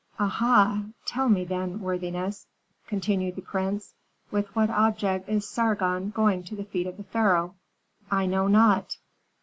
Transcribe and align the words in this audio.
"Aha! 0.17 0.83
Tell 1.05 1.29
me, 1.29 1.45
then, 1.45 1.79
worthiness," 1.79 2.47
continued 2.87 3.35
the 3.35 3.43
prince, 3.43 3.93
"with 4.31 4.47
what 4.55 4.71
object 4.71 5.29
is 5.29 5.47
Sargon 5.47 6.09
going 6.09 6.41
to 6.45 6.55
the 6.55 6.65
feet 6.65 6.87
of 6.87 6.97
the 6.97 7.03
pharaoh?" 7.03 7.53
"I 8.09 8.25
know 8.25 8.47
not." 8.47 8.97